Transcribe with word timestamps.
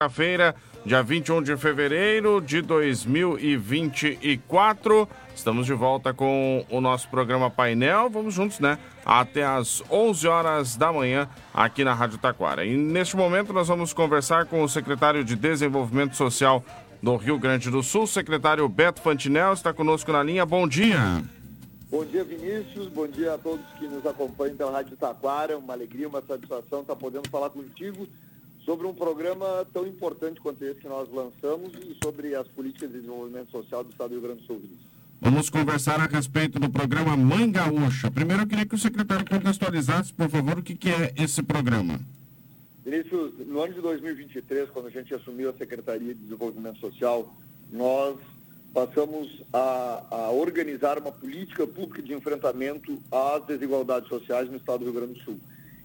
Quinta-feira, 0.00 0.54
dia 0.86 1.02
21 1.02 1.42
de 1.42 1.56
fevereiro 1.56 2.40
de 2.40 2.62
2024. 2.62 5.08
Estamos 5.34 5.66
de 5.66 5.72
volta 5.72 6.14
com 6.14 6.64
o 6.70 6.80
nosso 6.80 7.08
programa 7.08 7.50
Painel. 7.50 8.08
Vamos 8.08 8.32
juntos, 8.32 8.60
né? 8.60 8.78
Até 9.04 9.44
às 9.44 9.82
11 9.90 10.28
horas 10.28 10.76
da 10.76 10.92
manhã 10.92 11.28
aqui 11.52 11.82
na 11.82 11.94
Rádio 11.94 12.16
Taquara. 12.16 12.64
E 12.64 12.76
neste 12.76 13.16
momento 13.16 13.52
nós 13.52 13.66
vamos 13.66 13.92
conversar 13.92 14.46
com 14.46 14.62
o 14.62 14.68
secretário 14.68 15.24
de 15.24 15.34
Desenvolvimento 15.34 16.14
Social 16.14 16.64
do 17.02 17.16
Rio 17.16 17.36
Grande 17.36 17.68
do 17.68 17.82
Sul, 17.82 18.06
secretário 18.06 18.68
Beto 18.68 19.02
Fantinel, 19.02 19.52
está 19.52 19.72
conosco 19.72 20.12
na 20.12 20.22
linha. 20.22 20.46
Bom 20.46 20.68
dia. 20.68 21.24
Bom 21.90 22.04
dia, 22.04 22.22
Vinícius. 22.22 22.86
Bom 22.86 23.08
dia 23.08 23.34
a 23.34 23.38
todos 23.38 23.66
que 23.76 23.88
nos 23.88 24.06
acompanham 24.06 24.54
pela 24.54 24.70
Rádio 24.70 24.96
Taquara. 24.96 25.58
Uma 25.58 25.72
alegria, 25.72 26.06
uma 26.06 26.22
satisfação 26.22 26.82
estar 26.82 26.94
podendo 26.94 27.28
falar 27.28 27.50
contigo 27.50 28.06
sobre 28.68 28.86
um 28.86 28.92
programa 28.92 29.66
tão 29.72 29.86
importante 29.86 30.42
quanto 30.42 30.62
esse 30.62 30.78
que 30.78 30.88
nós 30.88 31.08
lançamos 31.10 31.72
e 31.72 31.96
sobre 32.04 32.34
as 32.34 32.46
políticas 32.48 32.90
de 32.90 32.98
desenvolvimento 32.98 33.50
social 33.50 33.82
do 33.82 33.90
Estado 33.90 34.10
do 34.10 34.16
Rio 34.16 34.20
Grande 34.20 34.42
do 34.42 34.46
Sul. 34.46 34.62
Vamos 35.22 35.48
conversar 35.48 35.98
a 35.98 36.04
respeito 36.04 36.60
do 36.60 36.68
programa 36.68 37.16
Mãe 37.16 37.50
Gaúcha. 37.50 38.10
Primeiro, 38.10 38.42
eu 38.42 38.46
queria 38.46 38.66
que 38.66 38.74
o 38.74 38.78
secretário 38.78 39.24
contextualizasse, 39.24 40.12
por 40.12 40.28
favor, 40.28 40.58
o 40.58 40.62
que, 40.62 40.74
que 40.74 40.90
é 40.90 41.14
esse 41.16 41.42
programa. 41.42 41.98
Vinícius, 42.84 43.32
no 43.46 43.62
ano 43.62 43.72
de 43.72 43.80
2023, 43.80 44.68
quando 44.68 44.88
a 44.88 44.90
gente 44.90 45.14
assumiu 45.14 45.48
a 45.48 45.54
Secretaria 45.54 46.12
de 46.12 46.20
Desenvolvimento 46.20 46.78
Social, 46.78 47.34
nós 47.72 48.18
passamos 48.74 49.42
a, 49.50 50.04
a, 50.10 50.30
organizar 50.30 50.98
uma 50.98 51.10
política 51.10 51.66
pública 51.66 52.02
de 52.02 52.12
enfrentamento 52.12 52.98
às 53.10 53.46
desigualdades 53.46 54.10
sociais 54.10 54.50
no 54.50 54.58
estado 54.58 54.80
do 54.80 54.84
Rio 54.90 55.00
Grande 55.00 55.14
do 55.14 55.24
Sul. 55.24 55.40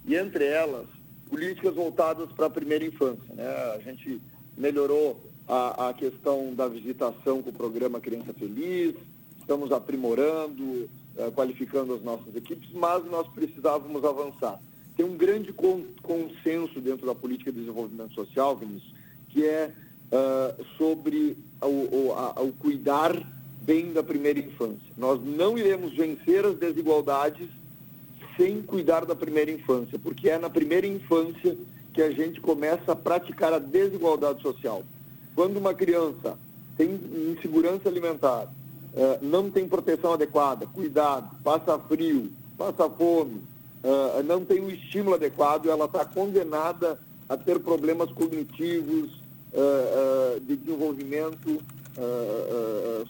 E 0.06 0.14
entre 0.14 0.44
elas, 0.44 0.86
políticas 1.34 1.74
voltadas 1.74 2.30
para 2.30 2.46
a 2.46 2.50
primeira 2.50 2.84
infância. 2.84 3.34
Né? 3.34 3.44
A 3.74 3.78
gente 3.80 4.20
melhorou 4.56 5.20
a, 5.48 5.88
a, 5.88 5.92
questão 5.92 6.54
da 6.54 6.68
visitação 6.68 7.42
com 7.42 7.50
o 7.50 7.52
programa 7.52 7.98
Criança 7.98 8.32
Feliz, 8.32 8.94
estamos 9.40 9.72
aprimorando, 9.72 10.62
uh, 10.62 11.32
qualificando 11.34 11.92
as 11.92 12.04
nossas 12.04 12.36
equipes, 12.36 12.68
mas 12.72 13.04
nós 13.06 13.26
precisávamos 13.26 14.04
avançar. 14.04 14.60
Tem 14.96 15.04
um 15.04 15.16
grande 15.16 15.52
con 15.52 15.82
consenso 16.02 16.80
dentro 16.80 17.04
da 17.04 17.16
política 17.16 17.50
de 17.50 17.58
desenvolvimento 17.58 18.14
social, 18.14 18.56
Vinícius, 18.56 18.94
que 19.30 19.44
é 19.44 19.72
uh, 20.12 20.64
sobre 20.78 21.36
o, 21.60 21.66
o, 21.66 22.12
a, 22.12 22.42
o 22.42 22.52
cuidar 22.52 23.12
bem 23.60 23.92
da 23.92 24.04
primeira 24.04 24.38
infância. 24.38 24.92
Nós 24.96 25.20
não 25.20 25.58
iremos 25.58 25.96
vencer 25.96 26.46
as 26.46 26.56
desigualdades 26.56 27.48
sem 28.36 28.62
cuidar 28.62 29.04
da 29.04 29.14
primeira 29.14 29.50
infância, 29.50 29.98
porque 29.98 30.28
é 30.28 30.38
na 30.38 30.50
primeira 30.50 30.86
infância 30.86 31.56
que 31.92 32.02
a 32.02 32.10
gente 32.10 32.40
começa 32.40 32.92
a 32.92 32.96
praticar 32.96 33.52
a 33.52 33.58
desigualdade 33.58 34.42
social. 34.42 34.84
Quando 35.34 35.56
uma 35.56 35.74
criança 35.74 36.38
tem 36.76 37.00
insegurança 37.36 37.88
alimentar, 37.88 38.48
eh, 38.96 39.18
não 39.22 39.50
tem 39.50 39.68
proteção 39.68 40.12
adequada, 40.12 40.66
cuidado, 40.66 41.30
passa 41.42 41.78
frio, 41.78 42.30
passa 42.58 42.90
fome, 42.90 43.40
eh, 43.82 44.22
não 44.24 44.44
tem 44.44 44.60
o 44.60 44.70
estímulo 44.70 45.14
adequado, 45.14 45.68
ela 45.68 45.86
está 45.86 46.04
condenada 46.04 46.98
a 47.28 47.36
ter 47.36 47.58
problemas 47.60 48.12
cognitivos, 48.12 49.10
eh, 49.52 50.40
de 50.40 50.56
desenvolvimento 50.56 51.62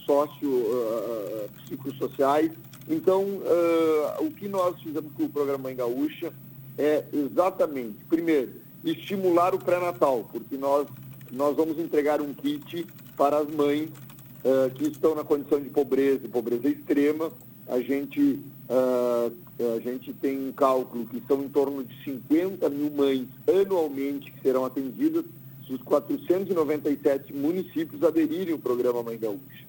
sócio-psicossociais 0.04 2.52
então, 2.88 3.22
uh, 3.22 4.24
o 4.24 4.30
que 4.30 4.48
nós 4.48 4.80
fizemos 4.82 5.12
com 5.12 5.24
o 5.24 5.28
programa 5.28 5.64
Mãe 5.64 5.76
Gaúcha 5.76 6.32
é 6.76 7.04
exatamente, 7.12 7.96
primeiro, 8.08 8.52
estimular 8.84 9.54
o 9.54 9.58
pré-natal, 9.58 10.28
porque 10.30 10.56
nós, 10.56 10.86
nós 11.32 11.56
vamos 11.56 11.78
entregar 11.78 12.20
um 12.20 12.34
kit 12.34 12.86
para 13.16 13.38
as 13.38 13.48
mães 13.48 13.88
uh, 13.88 14.70
que 14.74 14.84
estão 14.88 15.14
na 15.14 15.24
condição 15.24 15.60
de 15.60 15.70
pobreza, 15.70 16.28
pobreza 16.28 16.68
extrema. 16.68 17.32
A 17.66 17.80
gente, 17.80 18.20
uh, 18.68 19.32
a 19.76 19.80
gente 19.80 20.12
tem 20.12 20.48
um 20.48 20.52
cálculo 20.52 21.06
que 21.06 21.22
são 21.26 21.42
em 21.42 21.48
torno 21.48 21.82
de 21.82 22.04
50 22.04 22.68
mil 22.68 22.90
mães 22.90 23.26
anualmente 23.48 24.30
que 24.30 24.42
serão 24.42 24.64
atendidas 24.66 25.24
se 25.66 25.72
os 25.72 25.82
497 25.82 27.32
municípios 27.32 28.02
aderirem 28.02 28.52
ao 28.52 28.58
programa 28.58 29.02
Mãe 29.02 29.18
Gaúcha. 29.18 29.64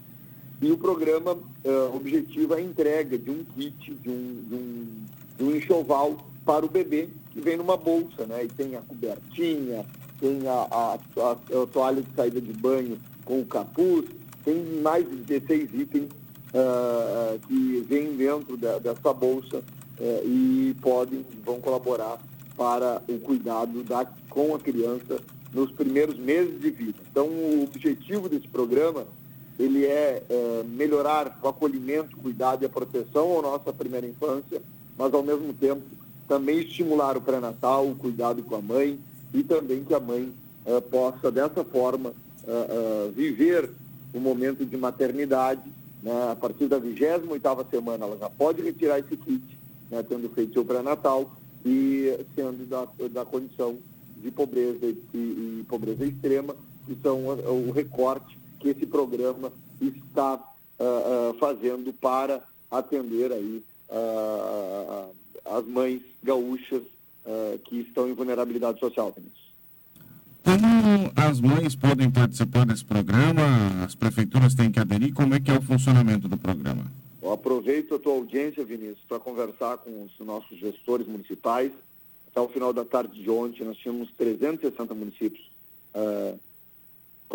E 0.62 0.72
o 0.72 0.78
programa 0.78 1.34
uh, 1.34 1.96
objetiva 1.96 2.56
a 2.56 2.62
entrega 2.62 3.18
de 3.18 3.30
um 3.30 3.44
kit, 3.44 3.94
de 3.94 4.10
um, 4.10 4.42
de 4.48 4.56
um, 4.56 5.06
de 5.38 5.44
um 5.44 5.56
enxoval 5.56 6.18
para 6.46 6.66
o 6.66 6.70
bebê, 6.70 7.10
que 7.32 7.42
vem 7.42 7.58
numa 7.58 7.76
bolsa, 7.76 8.26
né? 8.26 8.46
E 8.46 8.48
tem 8.48 8.76
a 8.76 8.82
cobertinha, 8.82 9.86
tem 10.20 10.48
a, 10.48 10.68
a, 10.72 10.94
a, 10.94 11.32
a 11.32 11.68
toalha 11.68 12.02
de 12.02 12.16
saída 12.16 12.40
de 12.40 12.54
banho 12.54 12.98
com 13.26 13.42
o 13.42 13.46
capuz, 13.46 14.06
tem 14.46 14.64
mais 14.82 15.10
de 15.10 15.16
16 15.18 15.74
itens 15.74 16.10
uh, 16.54 17.40
que 17.48 17.86
vêm 17.88 18.16
dentro 18.16 18.56
da, 18.56 18.80
dessa 18.80 19.14
bolsa 19.14 19.58
uh, 19.58 20.28
e 20.28 20.76
podem, 20.82 21.26
vão 21.44 21.60
colaborar 21.60 22.18
para 22.56 23.02
o 23.10 23.20
cuidado 23.20 23.84
da, 23.84 24.06
com 24.30 24.56
a 24.56 24.60
criança 24.60 25.20
nos 25.54 25.72
primeiros 25.72 26.18
meses 26.18 26.60
de 26.62 26.70
vida. 26.70 27.00
Então, 27.12 27.28
o 27.28 27.64
objetivo 27.64 28.30
desse 28.30 28.48
programa 28.48 29.06
ele 29.58 29.86
é, 29.86 30.24
é, 30.30 30.64
melhorar 30.64 31.40
o 31.42 31.48
acolhimento, 31.48 32.18
cuidado 32.18 32.64
e 32.64 32.66
a 32.66 32.70
proteção 32.70 33.40
à 33.40 33.42
nossa 33.42 33.72
primeira 33.72 34.06
infância, 34.06 34.62
mas 34.98 35.14
ao 35.14 35.24
mesmo 35.24 35.54
tempo 35.54 35.82
também 36.28 36.60
estimular 36.60 37.16
o 37.16 37.22
pré-natal, 37.22 37.88
o 37.88 37.96
cuidado 37.96 38.44
com 38.44 38.56
a 38.56 38.62
mãe 38.62 39.00
e 39.34 39.44
também 39.44 39.84
que 39.84 39.94
a 39.94 40.00
mãe 40.00 40.32
é, 40.66 40.82
possa 40.82 41.32
dessa 41.32 41.64
forma 41.64 42.14
é, 42.48 42.52
é 42.52 43.12
viver 43.12 43.70
o 44.14 44.20
momento 44.20 44.66
de 44.66 44.78
maternidade, 44.78 45.62
né, 46.02 46.32
a 46.32 46.36
partir 46.36 46.68
da 46.68 46.80
28ª 46.80 47.66
semana 47.70 48.06
ela 48.06 48.18
já 48.18 48.30
pode 48.30 48.62
retirar 48.62 49.00
esse 49.00 49.16
kit, 49.18 49.44
né, 49.90 50.04
tendo 50.08 50.30
feito 50.30 50.54
seu 50.54 50.66
pré-natal 50.66 51.32
e 51.66 52.18
sendo 52.36 52.66
da, 52.68 52.88
da 53.10 53.26
condição 53.26 53.78
de 54.22 54.32
pobreza 54.32 54.86
e, 54.86 54.98
e 55.14 55.66
pobreza 55.68 56.06
extrema, 56.06 56.56
que 56.86 56.96
são 57.02 57.26
o 57.28 57.72
recorte 57.72 58.38
que 58.60 58.70
esse 58.70 58.86
programa 58.86 59.52
está 59.82 60.36
uh, 60.36 61.32
uh, 61.32 61.34
fazendo 61.40 61.94
para 61.94 62.42
atender 62.70 63.32
aí 63.32 63.64
uh, 63.90 65.14
as 65.46 65.66
mães 65.66 66.02
gaúchas 66.24 66.82
que 67.64 67.78
estão 67.78 68.08
em 68.08 68.14
vulnerabilidade 68.14 68.80
social. 68.80 69.12
Como 70.44 71.12
as 71.16 71.42
mães 71.42 71.76
podem 71.76 72.12
participar 72.12 72.68
desse 72.68 72.86
programa? 72.86 73.42
As 73.84 73.96
prefeituras 73.96 74.54
têm 74.54 74.72
que 74.72 74.80
aderir? 74.80 75.12
Como 75.12 75.34
é 75.34 75.40
que 75.40 75.50
é 75.50 75.58
o 75.58 75.62
funcionamento 75.62 76.28
do 76.28 76.38
programa? 76.38 76.86
Eu 77.24 77.34
aproveito 77.34 77.96
a 77.96 78.00
tua 78.00 78.14
audiência, 78.14 78.64
Vinícius, 78.64 79.00
para 79.10 79.18
conversar 79.18 79.78
com 79.80 80.04
os 80.04 80.24
nossos 80.24 80.60
gestores 80.60 81.08
municipais. 81.08 81.72
Até 82.32 82.40
o 82.40 82.48
final 82.48 82.72
da 82.72 82.86
tarde 82.86 83.20
de 83.20 83.28
ontem, 83.28 83.64
nós 83.64 83.78
tínhamos 83.78 84.12
360 84.16 84.94
municípios 84.94 85.50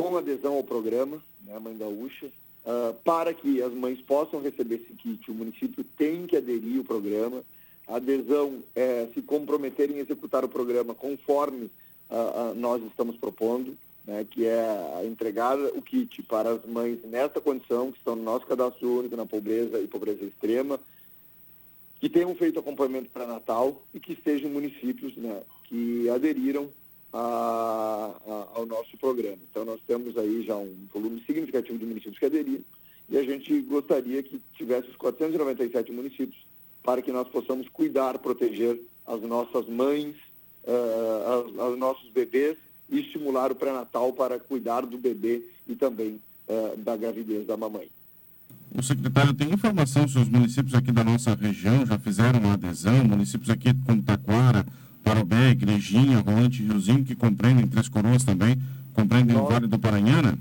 com 0.03 0.16
adesão 0.16 0.55
ao 0.55 0.65
programa, 0.65 1.22
né, 1.44 1.59
Mãe 1.59 1.77
Gaúcha, 1.77 2.27
uh, 2.27 2.94
para 3.05 3.34
que 3.34 3.62
as 3.62 3.72
mães 3.72 4.00
possam 4.00 4.41
receber 4.41 4.77
esse 4.77 4.94
kit. 4.94 5.31
O 5.31 5.34
município 5.34 5.84
tem 5.97 6.27
que 6.27 6.37
aderir 6.37 6.78
ao 6.78 6.84
programa. 6.84 7.43
A 7.87 7.97
adesão 7.97 8.62
é 8.75 9.09
se 9.12 9.21
comprometer 9.21 9.91
em 9.91 9.99
executar 9.99 10.44
o 10.44 10.49
programa 10.49 10.94
conforme 10.94 11.65
uh, 12.11 12.53
uh, 12.53 12.55
nós 12.55 12.83
estamos 12.84 13.16
propondo, 13.16 13.77
né, 14.06 14.27
que 14.28 14.47
é 14.47 15.05
entregar 15.05 15.59
o 15.59 15.83
kit 15.83 16.22
para 16.22 16.53
as 16.53 16.65
mães 16.65 16.99
nessa 17.05 17.41
condição, 17.41 17.93
que 17.93 17.99
estão 17.99 18.17
no 18.17 18.22
nosso 18.22 18.47
cadastro 18.47 19.00
único, 19.00 19.17
na 19.17 19.27
pobreza 19.27 19.78
e 19.81 19.87
pobreza 19.87 20.25
extrema, 20.25 20.81
que 22.00 22.09
tenham 22.09 22.34
feito 22.34 22.59
acompanhamento 22.59 23.11
para 23.11 23.27
Natal 23.27 23.82
e 23.93 24.00
que 24.00 24.15
estejam 24.15 24.49
municípios 24.50 25.15
né, 25.17 25.43
que 25.65 26.09
aderiram 26.09 26.71
a, 27.12 28.15
a, 28.26 28.47
ao 28.54 28.66
nosso 28.66 28.97
programa. 28.98 29.38
Então, 29.50 29.65
nós 29.65 29.81
temos 29.87 30.17
aí 30.17 30.43
já 30.44 30.56
um 30.56 30.75
volume 30.93 31.23
significativo 31.26 31.79
de 31.79 31.85
municípios 31.85 32.19
que 32.19 32.26
aderiram 32.26 32.64
e 33.11 33.19
a 33.19 33.25
gente 33.25 33.61
gostaria 33.62 34.23
que 34.23 34.40
tivesse 34.56 34.88
os 34.88 34.96
497 34.96 35.90
municípios 35.90 36.38
para 36.82 37.02
que 37.02 37.11
nós 37.11 37.29
possamos 37.29 37.69
cuidar, 37.69 38.19
proteger 38.19 38.81
as 39.06 39.20
nossas 39.23 39.69
mães, 39.69 40.14
uh, 40.64 41.73
os 41.73 41.79
nossos 41.79 42.08
bebês 42.11 42.56
e 42.88 43.00
estimular 43.00 43.50
o 43.50 43.56
pré-natal 43.56 44.12
para 44.12 44.38
cuidar 44.38 44.87
do 44.87 44.96
bebê 44.96 45.43
e 45.69 45.75
também 45.75 46.20
uh, 46.49 46.76
da 46.79 46.96
gravidez 46.96 47.46
da 47.46 47.56
mamãe. 47.56 47.88
O 48.73 48.82
secretário 48.82 49.35
tem 49.35 49.52
informação 49.52 50.06
se 50.06 50.17
os 50.17 50.29
municípios 50.29 50.75
aqui 50.75 50.93
da 50.93 51.02
nossa 51.02 51.35
região 51.35 51.85
já 51.85 51.99
fizeram 51.99 52.38
uma 52.38 52.55
adesão, 52.55 53.05
municípios 53.05 53.50
aqui 53.50 53.75
como 53.85 54.00
Taquara, 54.02 54.64
Parobé, 55.02 55.50
Igrejinha, 55.50 56.20
Rolante 56.20 56.62
Riozinho, 56.62 57.05
que 57.05 57.14
compreendem 57.14 57.67
Três 57.67 57.88
Coroas 57.88 58.25
também, 58.25 58.56
compreendem 58.94 59.37
nós, 59.37 59.44
o 59.44 59.49
Vale 59.49 59.67
do 59.67 59.79
Paranhana? 59.79 60.38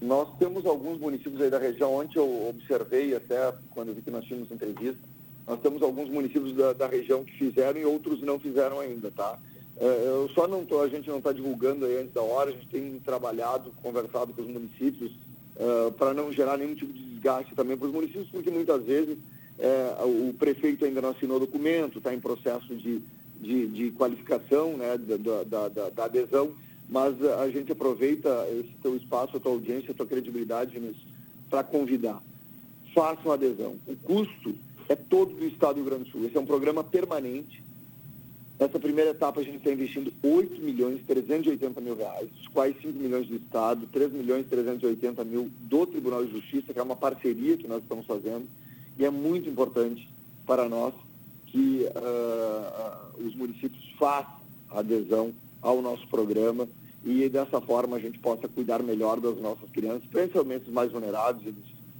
Nós 0.00 0.28
temos 0.38 0.66
alguns 0.66 0.98
municípios 0.98 1.40
aí 1.40 1.50
da 1.50 1.58
região, 1.58 1.94
ontem 1.94 2.18
eu 2.18 2.48
observei 2.48 3.14
até 3.14 3.52
quando 3.70 3.94
vi 3.94 4.02
que 4.02 4.10
nós 4.10 4.24
tínhamos 4.24 4.50
entrevista, 4.50 4.98
nós 5.46 5.60
temos 5.60 5.82
alguns 5.82 6.08
municípios 6.08 6.54
da, 6.56 6.72
da 6.72 6.86
região 6.86 7.24
que 7.24 7.32
fizeram 7.32 7.78
e 7.78 7.84
outros 7.84 8.20
não 8.22 8.38
fizeram 8.38 8.80
ainda, 8.80 9.10
tá? 9.10 9.38
É, 9.76 9.84
eu 10.06 10.30
só 10.34 10.46
não 10.46 10.64
tô, 10.64 10.80
a 10.80 10.88
gente 10.88 11.08
não 11.08 11.18
está 11.18 11.32
divulgando 11.32 11.86
aí 11.86 11.98
antes 11.98 12.12
da 12.12 12.22
hora, 12.22 12.50
a 12.50 12.52
gente 12.52 12.66
tem 12.68 13.00
trabalhado, 13.00 13.72
conversado 13.82 14.32
com 14.32 14.42
os 14.42 14.48
municípios 14.48 15.12
uh, 15.56 15.90
para 15.92 16.12
não 16.12 16.32
gerar 16.32 16.56
nenhum 16.56 16.74
tipo 16.74 16.92
de 16.92 17.02
desgaste 17.02 17.54
também 17.54 17.76
para 17.76 17.88
os 17.88 17.94
municípios, 17.94 18.28
porque 18.30 18.50
muitas 18.50 18.82
vezes 18.84 19.16
uh, 19.58 20.28
o 20.28 20.34
prefeito 20.34 20.84
ainda 20.84 21.00
não 21.00 21.10
assinou 21.10 21.40
documento, 21.40 21.98
está 21.98 22.14
em 22.14 22.20
processo 22.20 22.74
de, 22.76 23.00
de, 23.42 23.66
de 23.66 23.90
qualificação 23.90 24.76
né, 24.76 24.96
da, 24.96 25.42
da, 25.42 25.68
da, 25.68 25.90
da, 25.90 26.04
adesão, 26.04 26.52
mas 26.88 27.22
a 27.22 27.50
gente 27.50 27.72
aproveita 27.72 28.46
esse 28.52 28.70
teu 28.82 28.96
espaço, 28.96 29.36
a 29.36 29.40
tua 29.40 29.52
audiência, 29.52 29.90
a 29.90 29.94
tua 29.94 30.06
credibilidade 30.06 30.80
para 31.50 31.62
convidar. 31.62 32.22
Façam 32.94 33.32
adesão. 33.32 33.76
O 33.86 33.96
custo 33.96 34.54
é 34.88 34.94
todo 34.94 35.34
do 35.34 35.44
Estado 35.46 35.74
do 35.74 35.80
Rio 35.80 35.90
Grande 35.90 36.04
do 36.04 36.10
Sul. 36.10 36.26
Esse 36.26 36.36
é 36.36 36.40
um 36.40 36.46
programa 36.46 36.84
permanente 36.84 37.62
Nessa 38.62 38.78
primeira 38.78 39.10
etapa, 39.10 39.40
a 39.40 39.42
gente 39.42 39.56
está 39.56 39.72
investindo 39.72 40.12
8 40.22 40.62
milhões 40.62 41.00
380 41.04 41.80
mil 41.80 41.96
reais, 41.96 42.28
dos 42.30 42.46
quais 42.46 42.76
5 42.80 42.96
milhões 42.96 43.26
do 43.26 43.34
Estado, 43.34 43.88
3 43.90 44.12
milhões 44.12 44.46
380 44.46 45.24
mil 45.24 45.50
do 45.62 45.84
Tribunal 45.84 46.24
de 46.24 46.30
Justiça, 46.30 46.72
que 46.72 46.78
é 46.78 46.82
uma 46.82 46.94
parceria 46.94 47.56
que 47.56 47.66
nós 47.66 47.82
estamos 47.82 48.06
fazendo, 48.06 48.46
e 48.96 49.04
é 49.04 49.10
muito 49.10 49.48
importante 49.48 50.08
para 50.46 50.68
nós 50.68 50.94
que 51.52 51.86
uh, 51.86 53.26
os 53.26 53.34
municípios 53.36 53.84
façam 53.98 54.40
adesão 54.70 55.32
ao 55.60 55.82
nosso 55.82 56.08
programa 56.08 56.66
e 57.04 57.28
dessa 57.28 57.60
forma 57.60 57.96
a 57.96 58.00
gente 58.00 58.18
possa 58.18 58.48
cuidar 58.48 58.82
melhor 58.82 59.20
das 59.20 59.36
nossas 59.36 59.68
crianças, 59.70 60.08
principalmente 60.10 60.68
os 60.68 60.72
mais 60.72 60.90
vulneráveis, 60.90 61.54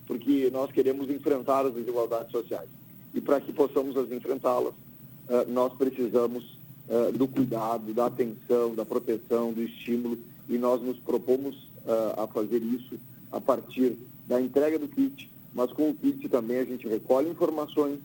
porque 0.07 0.49
nós 0.51 0.73
queremos 0.73 1.11
enfrentar 1.11 1.67
as 1.67 1.75
desigualdades 1.75 2.33
sociais. 2.33 2.69
E 3.13 3.21
para 3.21 3.41
que 3.41 3.53
possamos 3.53 3.95
as 3.97 4.11
enfrentá-las, 4.11 4.73
uh, 4.73 5.49
nós 5.49 5.75
precisamos 5.75 6.59
uh, 6.89 7.13
do 7.13 7.29
cuidado, 7.29 7.93
da 7.93 8.07
atenção, 8.07 8.75
da 8.75 8.87
proteção, 8.87 9.53
do 9.53 9.63
estímulo, 9.63 10.17
e 10.49 10.57
nós 10.57 10.81
nos 10.83 10.99
propomos 10.99 11.71
a 12.17 12.29
fazer 12.29 12.63
isso 12.63 12.97
a 13.33 13.41
partir 13.41 13.97
da 14.29 14.41
entrega 14.41 14.79
do 14.79 14.87
kit, 14.87 15.29
mas 15.53 15.73
com 15.73 15.91
o 15.91 15.95
kit 15.95 16.29
também 16.29 16.59
a 16.59 16.65
gente 16.65 16.87
recolhe 16.87 17.29
informações 17.29 17.99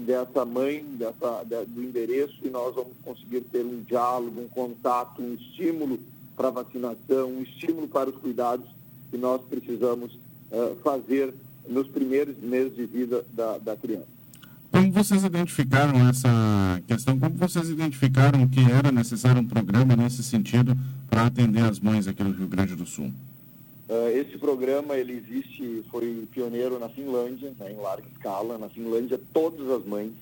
dessa 0.00 0.44
mãe, 0.44 0.84
dessa, 0.98 1.44
do 1.66 1.82
endereço, 1.82 2.36
e 2.42 2.50
nós 2.50 2.74
vamos 2.74 2.92
conseguir 3.04 3.42
ter 3.42 3.64
um 3.64 3.82
diálogo, 3.82 4.40
um 4.40 4.48
contato, 4.48 5.22
um 5.22 5.34
estímulo 5.34 6.00
para 6.36 6.48
a 6.48 6.50
vacinação, 6.50 7.30
um 7.30 7.42
estímulo 7.42 7.88
para 7.88 8.10
os 8.10 8.16
cuidados 8.16 8.66
que 9.10 9.18
nós 9.18 9.40
precisamos 9.42 10.18
fazer 10.82 11.34
nos 11.68 11.86
primeiros 11.88 12.36
meses 12.38 12.74
de 12.74 12.86
vida 12.86 13.24
da, 13.34 13.58
da 13.58 13.76
criança. 13.76 14.18
Como 14.70 14.92
vocês 14.92 15.24
identificaram 15.24 16.08
essa 16.08 16.28
questão? 16.86 17.18
Como 17.18 17.34
vocês 17.36 17.68
identificaram 17.68 18.46
que 18.48 18.60
era 18.60 18.92
necessário 18.92 19.40
um 19.40 19.46
programa 19.46 19.96
nesse 19.96 20.22
sentido 20.22 20.76
para 21.08 21.26
atender 21.26 21.62
as 21.64 21.80
mães 21.80 22.06
aqui 22.06 22.22
no 22.22 22.30
Rio 22.30 22.46
Grande 22.46 22.74
do 22.74 22.86
Sul? 22.86 23.12
Uh, 23.88 24.10
esse 24.10 24.36
programa 24.36 24.98
ele 24.98 25.14
existe, 25.14 25.82
foi 25.90 26.28
pioneiro 26.30 26.78
na 26.78 26.90
Finlândia, 26.90 27.54
né, 27.58 27.72
em 27.72 27.76
larga 27.76 28.06
escala. 28.06 28.58
Na 28.58 28.68
Finlândia, 28.68 29.18
todas 29.32 29.66
as 29.70 29.82
mães, 29.86 30.12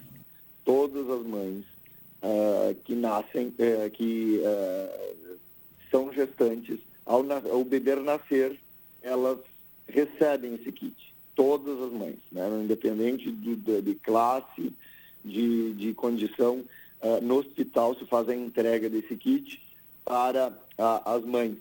todas 0.64 1.10
as 1.10 1.26
mães 1.26 1.64
uh, 2.22 2.72
que 2.84 2.94
nascem, 2.94 3.48
uh, 3.48 3.90
que 3.90 4.40
são 5.90 6.12
gestantes, 6.12 6.78
ao, 7.04 7.24
ao 7.50 7.64
beber 7.64 7.96
nascer, 7.96 8.56
elas 9.02 9.38
recebem 9.88 10.54
esse 10.54 10.70
kit 10.70 10.94
todas 11.34 11.80
as 11.82 11.92
mães, 11.92 12.18
né? 12.32 12.48
independente 12.62 13.30
de, 13.30 13.56
de, 13.56 13.82
de 13.82 13.94
classe, 13.96 14.72
de, 15.24 15.74
de 15.74 15.92
condição, 15.92 16.64
no 17.22 17.36
hospital 17.36 17.94
se 17.94 18.06
faz 18.06 18.28
a 18.28 18.34
entrega 18.34 18.88
desse 18.88 19.14
kit 19.16 19.60
para 20.02 20.50
as 21.04 21.22
mães. 21.24 21.58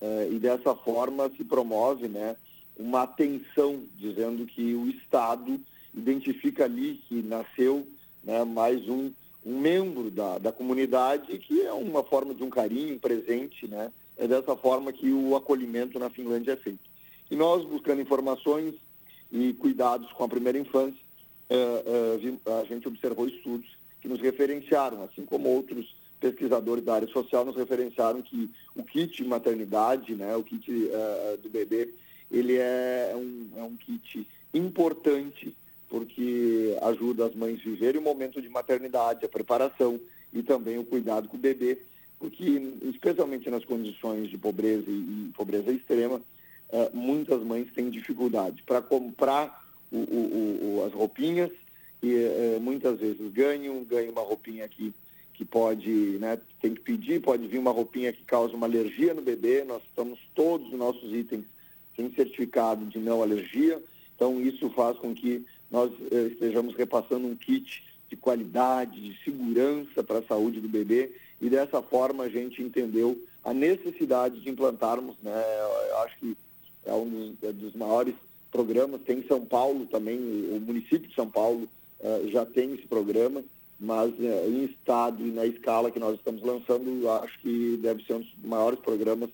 Uh, 0.00 0.32
e 0.32 0.38
dessa 0.38 0.74
forma 0.74 1.30
se 1.36 1.44
promove 1.44 2.08
né, 2.08 2.36
uma 2.76 3.02
atenção, 3.02 3.82
dizendo 3.98 4.46
que 4.46 4.74
o 4.74 4.88
Estado 4.88 5.60
identifica 5.94 6.64
ali 6.64 7.00
que 7.08 7.22
nasceu 7.22 7.86
né, 8.24 8.44
mais 8.44 8.88
um, 8.88 9.10
um 9.44 9.58
membro 9.58 10.10
da, 10.10 10.38
da 10.38 10.52
comunidade, 10.52 11.36
que 11.38 11.62
é 11.62 11.72
uma 11.72 12.02
forma 12.02 12.34
de 12.34 12.42
um 12.42 12.50
carinho, 12.50 12.98
presente, 12.98 13.66
né? 13.66 13.90
É 14.16 14.28
dessa 14.28 14.54
forma 14.54 14.92
que 14.92 15.10
o 15.10 15.34
acolhimento 15.34 15.98
na 15.98 16.10
Finlândia 16.10 16.52
é 16.52 16.56
feito. 16.56 16.80
E 17.30 17.36
nós, 17.36 17.64
buscando 17.64 18.02
informações, 18.02 18.74
e 19.32 19.52
cuidados 19.54 20.10
com 20.12 20.24
a 20.24 20.28
primeira 20.28 20.58
infância, 20.58 21.00
uh, 21.50 22.48
uh, 22.48 22.60
a 22.60 22.64
gente 22.64 22.88
observou 22.88 23.28
estudos 23.28 23.68
que 24.00 24.08
nos 24.08 24.20
referenciaram, 24.20 25.04
assim 25.04 25.24
como 25.24 25.48
outros 25.48 25.94
pesquisadores 26.20 26.84
da 26.84 26.94
área 26.94 27.08
social 27.08 27.44
nos 27.44 27.56
referenciaram 27.56 28.20
que 28.22 28.50
o 28.76 28.84
kit 28.84 29.24
maternidade, 29.24 30.14
né, 30.14 30.36
o 30.36 30.42
kit 30.42 30.70
uh, 30.70 31.36
do 31.38 31.48
bebê, 31.48 31.88
ele 32.30 32.56
é 32.56 33.12
um, 33.16 33.48
é 33.56 33.62
um 33.62 33.76
kit 33.76 34.26
importante 34.52 35.54
porque 35.90 36.76
ajuda 36.82 37.26
as 37.26 37.34
mães 37.34 37.58
a 37.58 37.64
viverem 37.64 38.00
o 38.00 38.04
momento 38.04 38.40
de 38.40 38.48
maternidade, 38.48 39.24
a 39.24 39.28
preparação 39.28 40.00
e 40.32 40.40
também 40.40 40.78
o 40.78 40.84
cuidado 40.84 41.28
com 41.28 41.36
o 41.36 41.40
bebê, 41.40 41.78
porque 42.18 42.44
especialmente 42.84 43.50
nas 43.50 43.64
condições 43.64 44.30
de 44.30 44.38
pobreza 44.38 44.84
e, 44.88 45.30
pobreza 45.34 45.72
extrema, 45.72 46.16
uh, 46.16 46.96
muitas 46.96 47.42
mães 47.42 47.66
têm 47.74 47.90
dificuldade 47.90 48.62
para 48.62 48.80
comprar 48.80 49.68
o, 49.90 49.96
o, 49.96 50.78
o, 50.78 50.84
as 50.86 50.92
roupinhas 50.92 51.50
e 52.00 52.14
uh, 52.14 52.60
muitas 52.60 53.00
vezes 53.00 53.32
ganham, 53.32 53.82
ganham 53.82 54.12
uma 54.12 54.22
roupinha 54.22 54.68
que, 54.68 54.94
que 55.40 55.44
pode, 55.46 55.90
né, 56.20 56.38
tem 56.60 56.74
que 56.74 56.82
pedir, 56.82 57.22
pode 57.22 57.46
vir 57.46 57.56
uma 57.56 57.70
roupinha 57.70 58.12
que 58.12 58.22
causa 58.24 58.54
uma 58.54 58.66
alergia 58.66 59.14
no 59.14 59.22
bebê, 59.22 59.64
nós 59.64 59.82
estamos 59.84 60.18
todos 60.34 60.70
os 60.70 60.78
nossos 60.78 61.10
itens 61.14 61.46
têm 61.96 62.12
certificado 62.12 62.84
de 62.84 62.98
não 62.98 63.22
alergia, 63.22 63.80
então 64.14 64.38
isso 64.38 64.68
faz 64.68 64.98
com 64.98 65.14
que 65.14 65.42
nós 65.70 65.90
uh, 65.92 66.26
estejamos 66.30 66.74
repassando 66.76 67.26
um 67.26 67.34
kit 67.34 67.82
de 68.10 68.16
qualidade, 68.16 69.00
de 69.00 69.16
segurança 69.24 70.04
para 70.04 70.18
a 70.18 70.22
saúde 70.22 70.60
do 70.60 70.68
bebê 70.68 71.10
e 71.40 71.48
dessa 71.48 71.80
forma 71.80 72.24
a 72.24 72.28
gente 72.28 72.62
entendeu 72.62 73.18
a 73.42 73.54
necessidade 73.54 74.40
de 74.40 74.50
implantarmos, 74.50 75.16
né, 75.22 75.42
eu 75.90 75.98
acho 76.00 76.18
que 76.18 76.36
é 76.84 76.92
um 76.92 77.08
dos, 77.08 77.42
é 77.44 77.52
dos 77.52 77.74
maiores 77.74 78.14
programas. 78.52 79.00
Tem 79.06 79.20
em 79.20 79.26
São 79.26 79.40
Paulo 79.46 79.86
também, 79.86 80.18
o 80.18 80.60
município 80.60 81.08
de 81.08 81.14
São 81.14 81.30
Paulo 81.30 81.66
uh, 82.00 82.28
já 82.28 82.44
tem 82.44 82.74
esse 82.74 82.86
programa, 82.86 83.42
mas 83.80 84.12
uh, 84.18 84.50
em 84.50 84.64
estado 84.66 85.26
e 85.26 85.30
na 85.30 85.46
escala 85.46 85.90
que 85.90 85.98
nós 85.98 86.16
estamos 86.16 86.42
lançando, 86.42 87.08
acho 87.22 87.38
que 87.40 87.78
deve 87.82 88.04
ser 88.04 88.14
um 88.14 88.20
dos 88.20 88.28
maiores 88.44 88.78
programas 88.78 89.30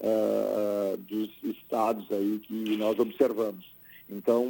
uh, 0.00 0.96
dos 0.96 1.30
estados 1.44 2.04
aí 2.10 2.40
que 2.40 2.76
nós 2.76 2.98
observamos. 2.98 3.72
Então, 4.10 4.44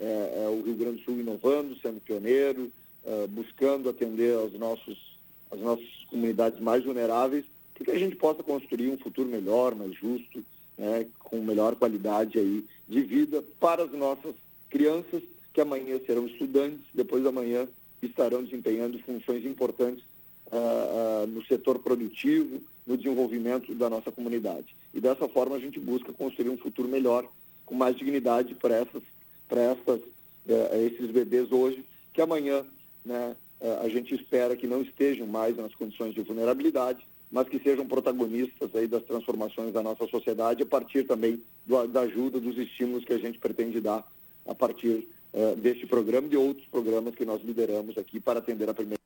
é, 0.00 0.44
é, 0.44 0.48
o 0.48 0.62
Rio 0.64 0.76
Grande 0.76 0.98
do 0.98 1.04
Sul 1.04 1.20
inovando, 1.20 1.76
sendo 1.80 2.00
pioneiro, 2.00 2.72
buscando 3.28 3.90
atender 3.90 4.34
aos 4.34 4.54
nossos, 4.54 4.98
as 5.50 5.60
nossas 5.60 5.86
comunidades 6.08 6.58
mais 6.60 6.82
vulneráveis, 6.82 7.44
para 7.74 7.84
que 7.84 7.90
a 7.90 7.98
gente 7.98 8.16
possa 8.16 8.42
construir 8.42 8.88
um 8.88 8.96
futuro 8.96 9.28
melhor, 9.28 9.74
mais 9.74 9.94
justo, 9.94 10.42
né, 10.78 11.06
com 11.18 11.42
melhor 11.42 11.76
qualidade 11.76 12.38
aí 12.38 12.64
de 12.88 13.02
vida 13.02 13.44
para 13.60 13.84
as 13.84 13.92
nossas 13.92 14.34
crianças, 14.70 15.22
que 15.52 15.60
amanhã 15.60 16.00
serão 16.06 16.26
estudantes, 16.26 16.80
depois 16.94 17.22
da 17.22 17.30
manhã 17.30 17.68
estarão 18.06 18.42
desempenhando 18.42 18.98
funções 19.00 19.44
importantes 19.44 20.04
uh, 20.46 21.24
uh, 21.24 21.26
no 21.26 21.44
setor 21.44 21.78
produtivo, 21.78 22.60
no 22.86 22.96
desenvolvimento 22.96 23.74
da 23.74 23.88
nossa 23.88 24.12
comunidade. 24.12 24.74
E 24.92 25.00
dessa 25.00 25.28
forma 25.28 25.56
a 25.56 25.60
gente 25.60 25.80
busca 25.80 26.12
construir 26.12 26.50
um 26.50 26.58
futuro 26.58 26.88
melhor, 26.88 27.26
com 27.64 27.74
mais 27.74 27.96
dignidade 27.96 28.54
para 28.54 28.76
essas, 28.76 29.02
para 29.48 29.60
essas, 29.60 30.00
uh, 30.00 30.86
esses 30.86 31.10
bebês 31.10 31.50
hoje, 31.50 31.84
que 32.12 32.20
amanhã 32.20 32.64
né, 33.04 33.34
a 33.82 33.88
gente 33.88 34.14
espera 34.14 34.56
que 34.56 34.66
não 34.66 34.82
estejam 34.82 35.26
mais 35.26 35.56
nas 35.56 35.74
condições 35.74 36.14
de 36.14 36.20
vulnerabilidade, 36.20 37.04
mas 37.30 37.48
que 37.48 37.58
sejam 37.58 37.86
protagonistas 37.86 38.74
aí 38.76 38.86
das 38.86 39.02
transformações 39.02 39.72
da 39.72 39.82
nossa 39.82 40.06
sociedade 40.06 40.62
a 40.62 40.66
partir 40.66 41.04
também 41.04 41.42
do, 41.66 41.86
da 41.88 42.02
ajuda, 42.02 42.38
dos 42.38 42.56
estímulos 42.56 43.04
que 43.04 43.12
a 43.12 43.18
gente 43.18 43.38
pretende 43.38 43.80
dar 43.80 44.06
a 44.46 44.54
partir 44.54 45.08
uh, 45.34 45.56
deste 45.56 45.86
programa 45.86 46.26
e 46.26 46.30
de 46.30 46.36
outros 46.36 46.66
programas 46.66 47.14
que 47.14 47.24
nós 47.24 47.42
lideramos 47.42 47.98
aqui 47.98 48.18
para 48.18 48.38
atender 48.38 48.68
a 48.68 48.74
primeira. 48.74 49.00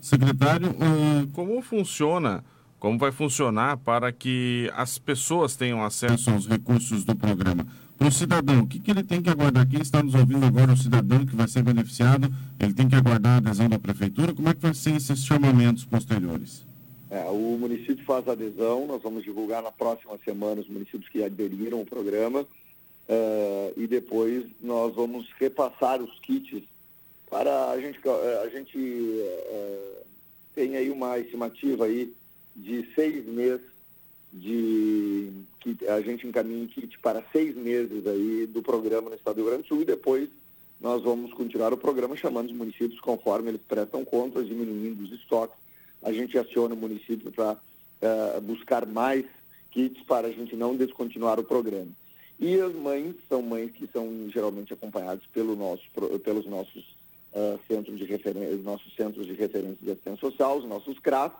Secretário, 0.00 0.70
uh, 0.70 1.26
como 1.34 1.60
funciona, 1.60 2.44
como 2.78 2.98
vai 2.98 3.12
funcionar 3.12 3.76
para 3.78 4.12
que 4.12 4.70
as 4.74 4.98
pessoas 4.98 5.56
tenham 5.56 5.84
acesso 5.84 6.30
aos 6.30 6.46
recursos 6.46 7.04
do 7.04 7.14
programa? 7.14 7.66
para 7.96 8.08
o 8.08 8.12
cidadão, 8.12 8.60
o 8.60 8.66
que, 8.66 8.78
que 8.78 8.90
ele 8.90 9.02
tem 9.02 9.22
que 9.22 9.30
aguardar? 9.30 9.68
Quem 9.68 9.80
está 9.80 10.02
nos 10.02 10.14
ouvindo 10.14 10.44
agora, 10.44 10.72
o 10.72 10.76
cidadão 10.76 11.24
que 11.24 11.34
vai 11.34 11.48
ser 11.48 11.62
beneficiado, 11.62 12.28
ele 12.60 12.74
tem 12.74 12.88
que 12.88 12.94
aguardar 12.94 13.34
a 13.34 13.36
adesão 13.38 13.68
da 13.68 13.78
prefeitura? 13.78 14.34
Como 14.34 14.48
é 14.48 14.54
que 14.54 14.60
vai 14.60 14.74
ser 14.74 14.96
esses 14.96 15.24
chamamentos 15.24 15.84
posteriores? 15.84 16.62
É, 17.10 17.24
o 17.24 17.56
município 17.58 18.04
faz 18.04 18.28
adesão, 18.28 18.86
nós 18.86 19.02
vamos 19.02 19.24
divulgar 19.24 19.62
na 19.62 19.70
próxima 19.70 20.18
semana 20.24 20.60
os 20.60 20.68
municípios 20.68 21.08
que 21.08 21.24
aderiram 21.24 21.78
ao 21.78 21.86
programa 21.86 22.44
uh, 23.08 23.72
e 23.76 23.86
depois 23.86 24.46
nós 24.60 24.94
vamos 24.94 25.28
repassar 25.38 26.02
os 26.02 26.18
kits 26.20 26.62
para 27.28 27.70
a 27.70 27.80
gente, 27.80 28.00
a 28.42 28.48
gente 28.48 28.78
uh, 28.78 29.96
tem 30.54 30.76
aí 30.76 30.90
uma 30.90 31.18
estimativa 31.18 31.84
aí 31.84 32.12
de 32.54 32.88
seis 32.94 33.26
meses 33.26 33.66
de 34.32 35.30
que 35.60 35.86
a 35.88 36.00
gente 36.00 36.26
encaminhe 36.26 36.68
kit 36.68 36.98
para 36.98 37.24
seis 37.32 37.56
meses 37.56 38.06
aí 38.06 38.46
do 38.46 38.62
programa 38.62 39.10
no 39.10 39.16
estado 39.16 39.36
do 39.36 39.42
Rio 39.42 39.50
Grande 39.50 39.62
do 39.64 39.68
Sul 39.68 39.82
e 39.82 39.86
depois 39.86 40.28
nós 40.80 41.02
vamos 41.02 41.32
continuar 41.32 41.72
o 41.72 41.76
programa 41.76 42.16
chamando 42.16 42.50
os 42.50 42.56
municípios 42.56 43.00
conforme 43.00 43.48
eles 43.48 43.62
prestam 43.66 44.04
contas, 44.04 44.46
diminuindo 44.46 45.02
os 45.02 45.12
estoques. 45.12 45.56
A 46.02 46.12
gente 46.12 46.38
aciona 46.38 46.74
o 46.74 46.78
município 46.78 47.32
para 47.32 47.52
uh, 47.52 47.58
eh, 48.02 48.40
buscar 48.40 48.86
mais 48.86 49.24
kits 49.70 50.02
para 50.04 50.28
a 50.28 50.30
gente 50.30 50.54
não 50.54 50.76
descontinuar 50.76 51.40
o 51.40 51.44
programa. 51.44 51.90
E 52.38 52.60
as 52.60 52.74
mães 52.74 53.14
são 53.28 53.40
mães 53.40 53.70
que 53.72 53.86
são 53.86 54.28
geralmente 54.28 54.72
acompanhadas 54.72 55.24
pelo 55.32 55.56
nosso, 55.56 55.82
pelos 56.22 56.44
nossos 56.46 56.84
uh, 57.32 57.58
centros 57.66 57.98
de 57.98 58.04
referência, 58.04 58.56
nossos 58.56 58.94
centros 58.94 59.26
de 59.26 59.32
referência 59.32 59.78
de 59.80 59.90
assistência 59.90 60.20
social, 60.20 60.58
os 60.58 60.64
nossos 60.64 60.98
CRAS, 60.98 61.32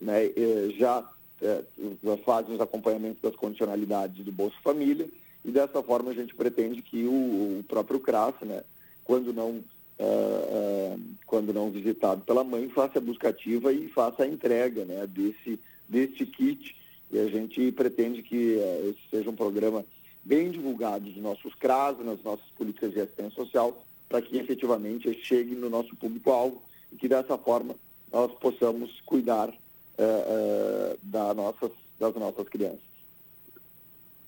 né, 0.00 0.28
já 0.76 1.00
uh, 1.00 2.16
fazem 2.24 2.54
os 2.54 2.60
acompanhamentos 2.60 3.22
das 3.22 3.36
condicionalidades 3.36 4.24
do 4.24 4.32
Bolsa 4.32 4.56
Família 4.62 5.08
e 5.44 5.50
dessa 5.52 5.82
forma 5.82 6.10
a 6.10 6.14
gente 6.14 6.34
pretende 6.34 6.82
que 6.82 7.04
o, 7.04 7.60
o 7.60 7.64
próprio 7.68 8.00
CRAS, 8.00 8.34
né, 8.42 8.62
quando 9.04 9.32
não 9.32 9.62
uh, 10.00 11.00
quando 11.26 11.52
não 11.52 11.70
visitado 11.70 12.22
pela 12.22 12.42
mãe, 12.42 12.68
faça 12.68 12.98
a 12.98 13.02
busca 13.02 13.28
ativa 13.28 13.72
e 13.72 13.88
faça 13.88 14.24
a 14.24 14.26
entrega 14.26 14.84
né, 14.84 15.06
desse, 15.06 15.60
desse 15.88 16.26
kit. 16.26 16.74
E 17.12 17.18
a 17.18 17.26
gente 17.28 17.70
pretende 17.72 18.22
que 18.22 18.58
esse 18.88 18.98
seja 19.10 19.30
um 19.30 19.36
programa 19.36 19.84
bem 20.24 20.50
divulgados 20.50 21.14
nos 21.14 21.22
nossos 21.22 21.54
CRAS, 21.54 21.98
nas 21.98 22.22
nossas 22.22 22.46
políticas 22.56 22.92
de 22.92 23.00
assistência 23.00 23.34
social, 23.34 23.82
para 24.08 24.20
que 24.20 24.36
efetivamente 24.36 25.12
chegue 25.22 25.54
no 25.54 25.70
nosso 25.70 25.94
público-alvo 25.96 26.60
e 26.92 26.96
que 26.96 27.08
dessa 27.08 27.38
forma 27.38 27.74
nós 28.12 28.32
possamos 28.32 29.00
cuidar 29.06 29.48
uh, 29.48 29.52
uh, 29.52 30.98
da 31.02 31.32
nossas, 31.32 31.70
das 31.98 32.14
nossas 32.14 32.48
crianças. 32.48 32.90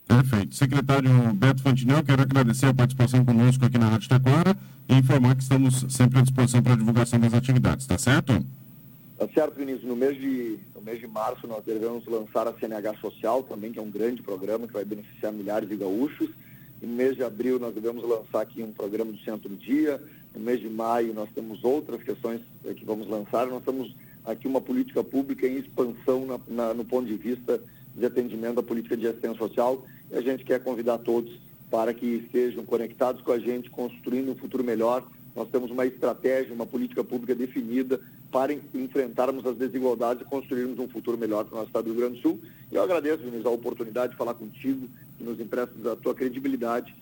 Perfeito. 0.06 0.54
Secretário 0.54 1.10
Beto 1.32 1.62
Fantinel, 1.62 2.04
quero 2.04 2.22
agradecer 2.22 2.66
a 2.66 2.74
participação 2.74 3.24
conosco 3.24 3.64
aqui 3.64 3.78
na 3.78 3.88
Rádio 3.88 4.08
Taquara 4.08 4.56
e 4.88 4.94
informar 4.94 5.34
que 5.34 5.42
estamos 5.42 5.86
sempre 5.88 6.18
à 6.18 6.22
disposição 6.22 6.62
para 6.62 6.74
a 6.74 6.76
divulgação 6.76 7.18
das 7.18 7.32
atividades, 7.32 7.86
tá 7.86 7.96
certo? 7.96 8.44
Tá 9.22 9.28
certo, 9.32 9.54
Vinícius. 9.54 9.84
No 9.84 9.94
mês, 9.94 10.16
de, 10.16 10.58
no 10.74 10.82
mês 10.82 10.98
de 10.98 11.06
março 11.06 11.46
nós 11.46 11.64
devemos 11.64 12.04
lançar 12.06 12.48
a 12.48 12.52
CNH 12.52 12.94
Social 13.00 13.44
também, 13.44 13.70
que 13.70 13.78
é 13.78 13.82
um 13.82 13.88
grande 13.88 14.20
programa 14.20 14.66
que 14.66 14.72
vai 14.72 14.84
beneficiar 14.84 15.32
milhares 15.32 15.68
de 15.68 15.76
gaúchos. 15.76 16.28
No 16.80 16.88
mês 16.88 17.14
de 17.14 17.22
abril 17.22 17.60
nós 17.60 17.72
devemos 17.72 18.02
lançar 18.02 18.40
aqui 18.40 18.64
um 18.64 18.72
programa 18.72 19.12
do 19.12 19.18
Centro 19.18 19.48
Dia. 19.50 20.02
No 20.34 20.40
mês 20.40 20.58
de 20.58 20.68
maio 20.68 21.14
nós 21.14 21.28
temos 21.32 21.62
outras 21.62 22.02
questões 22.02 22.40
eh, 22.64 22.74
que 22.74 22.84
vamos 22.84 23.06
lançar. 23.06 23.46
Nós 23.46 23.62
temos 23.62 23.94
aqui 24.24 24.48
uma 24.48 24.60
política 24.60 25.04
pública 25.04 25.46
em 25.46 25.58
expansão 25.58 26.26
na, 26.26 26.40
na, 26.48 26.74
no 26.74 26.84
ponto 26.84 27.06
de 27.06 27.14
vista 27.14 27.60
de 27.94 28.04
atendimento 28.04 28.58
à 28.58 28.62
política 28.64 28.96
de 28.96 29.06
assistência 29.06 29.38
social. 29.38 29.86
E 30.10 30.16
a 30.16 30.20
gente 30.20 30.42
quer 30.42 30.60
convidar 30.64 30.98
todos 30.98 31.32
para 31.70 31.94
que 31.94 32.06
estejam 32.06 32.64
conectados 32.64 33.22
com 33.22 33.30
a 33.30 33.38
gente, 33.38 33.70
construindo 33.70 34.32
um 34.32 34.36
futuro 34.36 34.64
melhor. 34.64 35.06
Nós 35.36 35.48
temos 35.48 35.70
uma 35.70 35.86
estratégia, 35.86 36.52
uma 36.52 36.66
política 36.66 37.04
pública 37.04 37.36
definida 37.36 38.00
para 38.32 38.52
enfrentarmos 38.52 39.46
as 39.46 39.58
desigualdades 39.58 40.22
e 40.22 40.24
construirmos 40.24 40.78
um 40.78 40.88
futuro 40.88 41.18
melhor 41.18 41.44
para 41.44 41.52
o 41.52 41.56
nosso 41.58 41.68
Estado 41.68 41.84
do 41.84 41.90
Rio 41.90 42.00
Grande 42.00 42.16
do 42.16 42.22
Sul. 42.22 42.40
E 42.72 42.74
eu 42.74 42.82
agradeço, 42.82 43.18
Vinícius, 43.18 43.44
a 43.44 43.50
oportunidade 43.50 44.12
de 44.12 44.18
falar 44.18 44.32
contigo, 44.32 44.88
que 45.18 45.22
nos 45.22 45.38
empresta 45.38 45.92
a 45.92 45.96
tua 45.96 46.14
credibilidade 46.14 46.94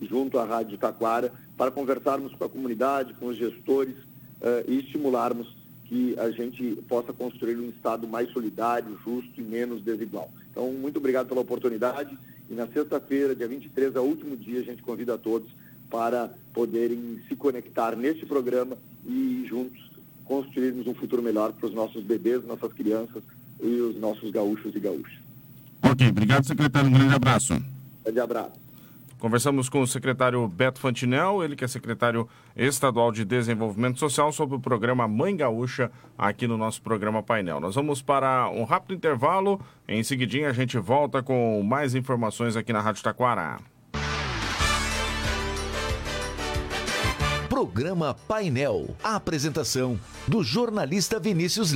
junto 0.00 0.38
à 0.38 0.44
Rádio 0.44 0.78
Taquara, 0.78 1.32
para 1.56 1.70
conversarmos 1.70 2.34
com 2.34 2.44
a 2.44 2.48
comunidade, 2.48 3.12
com 3.14 3.26
os 3.26 3.36
gestores 3.36 3.94
uh, 4.40 4.64
e 4.66 4.78
estimularmos 4.78 5.54
que 5.84 6.18
a 6.18 6.30
gente 6.30 6.76
possa 6.88 7.12
construir 7.12 7.56
um 7.56 7.68
Estado 7.68 8.08
mais 8.08 8.30
solidário, 8.32 8.98
justo 9.04 9.38
e 9.38 9.42
menos 9.42 9.82
desigual. 9.82 10.30
Então, 10.50 10.72
muito 10.72 10.96
obrigado 10.96 11.28
pela 11.28 11.42
oportunidade. 11.42 12.16
E 12.48 12.54
na 12.54 12.66
sexta-feira, 12.66 13.34
dia 13.34 13.48
23, 13.48 13.94
é 13.94 14.00
o 14.00 14.04
último 14.04 14.36
dia, 14.36 14.60
a 14.60 14.64
gente 14.64 14.82
convida 14.82 15.14
a 15.14 15.18
todos 15.18 15.50
para 15.90 16.30
poderem 16.54 17.20
se 17.28 17.36
conectar 17.36 17.94
neste 17.96 18.24
programa 18.24 18.78
e 19.06 19.44
juntos 19.46 19.93
construirmos 20.24 20.86
um 20.86 20.94
futuro 20.94 21.22
melhor 21.22 21.52
para 21.52 21.66
os 21.66 21.74
nossos 21.74 22.02
bebês, 22.02 22.44
nossas 22.44 22.72
crianças 22.72 23.22
e 23.60 23.80
os 23.80 23.96
nossos 23.96 24.30
gaúchos 24.30 24.74
e 24.74 24.80
gaúchas. 24.80 25.18
Ok, 25.82 26.08
obrigado, 26.08 26.46
secretário. 26.46 26.88
Um 26.88 26.92
grande 26.92 27.14
abraço. 27.14 27.54
Grande 28.02 28.20
abraço. 28.20 28.64
Conversamos 29.18 29.70
com 29.70 29.80
o 29.80 29.86
secretário 29.86 30.46
Beto 30.46 30.78
Fantinel, 30.78 31.42
ele 31.42 31.56
que 31.56 31.64
é 31.64 31.68
secretário 31.68 32.28
estadual 32.54 33.10
de 33.10 33.24
Desenvolvimento 33.24 33.98
Social, 33.98 34.30
sobre 34.32 34.56
o 34.56 34.60
programa 34.60 35.08
Mãe 35.08 35.34
Gaúcha 35.34 35.90
aqui 36.18 36.46
no 36.46 36.58
nosso 36.58 36.82
programa 36.82 37.22
Painel. 37.22 37.58
Nós 37.58 37.74
vamos 37.74 38.02
para 38.02 38.50
um 38.50 38.64
rápido 38.64 38.94
intervalo, 38.94 39.58
em 39.88 40.02
seguidinho 40.02 40.46
a 40.46 40.52
gente 40.52 40.76
volta 40.76 41.22
com 41.22 41.62
mais 41.62 41.94
informações 41.94 42.54
aqui 42.54 42.70
na 42.70 42.82
Rádio 42.82 43.02
Taquara. 43.02 43.56
Programa 47.64 48.12
Painel. 48.28 48.94
A 49.02 49.16
apresentação 49.16 49.98
do 50.28 50.44
jornalista 50.44 51.18
Vinícius 51.18 51.72